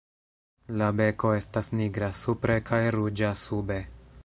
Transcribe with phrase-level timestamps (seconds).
[0.81, 3.79] La beko estas nigra supre kaj ruĝa sube.